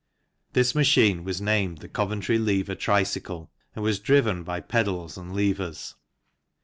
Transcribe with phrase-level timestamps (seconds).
[0.53, 5.93] This machine was named the Coventry Lever Tricycle, and was driven by pedals and levers.